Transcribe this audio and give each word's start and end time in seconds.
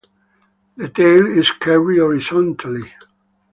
The 0.77 0.89
tail 0.89 1.27
is 1.27 1.51
carried 1.51 1.99
horizontally. 1.99 2.91